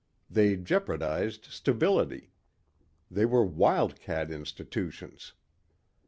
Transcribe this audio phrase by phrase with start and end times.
[0.31, 2.31] They jeopardized stability.
[3.11, 5.33] They were wildcat institutions.